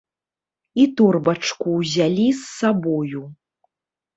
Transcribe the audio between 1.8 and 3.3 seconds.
ўзялі з сабою.